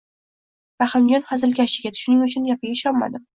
Rahimjon 0.83 1.25
hazilkash 1.27 1.75
yigit, 1.81 2.01
shuning 2.01 2.25
uchun 2.29 2.49
gapiga 2.49 2.79
ishonmadim: 2.81 3.29